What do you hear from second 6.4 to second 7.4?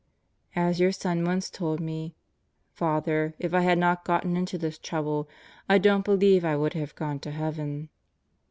I would have gone to